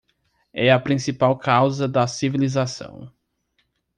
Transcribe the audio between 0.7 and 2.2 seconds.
a principal causa da